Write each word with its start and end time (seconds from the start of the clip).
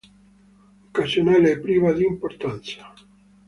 Occasionale 0.87 1.51
e 1.51 1.59
priva 1.59 1.91
di 1.93 2.03
importanza. 2.03 2.91